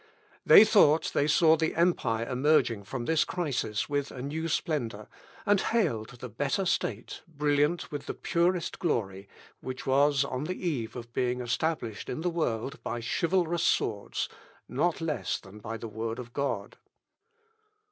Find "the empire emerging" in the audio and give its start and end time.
1.55-2.85